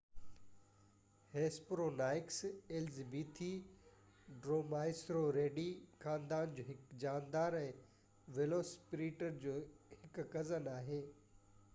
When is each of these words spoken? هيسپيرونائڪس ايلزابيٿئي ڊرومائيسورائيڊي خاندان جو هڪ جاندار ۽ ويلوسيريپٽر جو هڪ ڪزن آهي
هيسپيرونائڪس 1.33 2.37
ايلزابيٿئي 2.77 3.49
ڊرومائيسورائيڊي 4.47 5.67
خاندان 6.05 6.57
جو 6.57 6.65
هڪ 6.71 6.97
جاندار 7.05 7.59
۽ 7.61 7.79
ويلوسيريپٽر 8.41 9.39
جو 9.47 9.55
هڪ 9.95 10.27
ڪزن 10.35 10.71
آهي 10.75 11.01